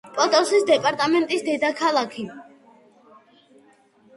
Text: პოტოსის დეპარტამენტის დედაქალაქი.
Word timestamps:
პოტოსის 0.13 0.63
დეპარტამენტის 0.69 1.45
დედაქალაქი. 1.49 2.25